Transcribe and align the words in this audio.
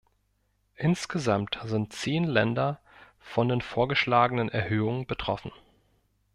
Insgesamt 0.77 1.59
sind 1.65 1.93
zehn 1.93 2.23
Länder 2.23 2.81
von 3.19 3.49
den 3.49 3.61
vorgeschlagenen 3.61 4.49
Erhöhungen 4.49 5.05
betroffen. 5.05 5.51